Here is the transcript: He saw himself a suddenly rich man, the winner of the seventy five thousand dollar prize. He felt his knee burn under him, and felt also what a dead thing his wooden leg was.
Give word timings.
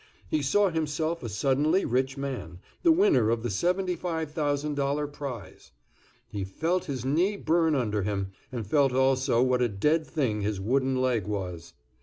He 0.27 0.41
saw 0.41 0.71
himself 0.71 1.21
a 1.21 1.29
suddenly 1.29 1.85
rich 1.85 2.17
man, 2.17 2.57
the 2.81 2.91
winner 2.91 3.29
of 3.29 3.43
the 3.43 3.51
seventy 3.51 3.95
five 3.95 4.31
thousand 4.31 4.73
dollar 4.73 5.05
prize. 5.05 5.73
He 6.27 6.43
felt 6.43 6.85
his 6.85 7.05
knee 7.05 7.37
burn 7.37 7.75
under 7.75 8.01
him, 8.01 8.31
and 8.51 8.65
felt 8.65 8.93
also 8.93 9.43
what 9.43 9.61
a 9.61 9.69
dead 9.69 10.07
thing 10.07 10.41
his 10.41 10.59
wooden 10.59 10.99
leg 10.99 11.27
was. 11.27 11.73